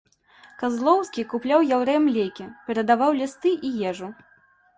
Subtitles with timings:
[0.61, 4.11] Казлоўскі купляў яўрэям лекі, перадаваў лісты і ежу.